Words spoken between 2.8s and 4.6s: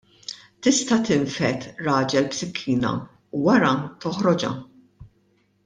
u, wara, toħroġha.